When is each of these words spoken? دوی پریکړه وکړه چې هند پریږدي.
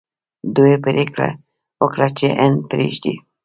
دوی 0.55 0.73
پریکړه 0.83 1.29
وکړه 1.81 2.07
چې 2.17 2.27
هند 2.39 2.57
پریږدي. 2.69 3.15